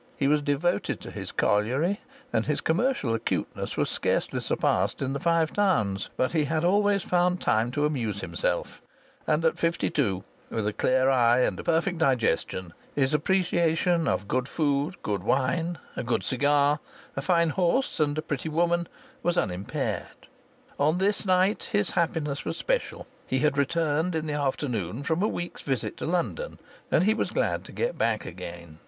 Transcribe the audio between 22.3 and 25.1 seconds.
was special; he had returned in the afternoon